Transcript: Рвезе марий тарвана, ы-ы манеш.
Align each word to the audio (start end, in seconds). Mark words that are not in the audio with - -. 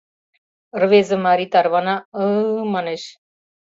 Рвезе 0.81 1.17
марий 1.25 1.49
тарвана, 1.53 1.95
ы-ы 2.23 2.63
манеш. 2.73 3.03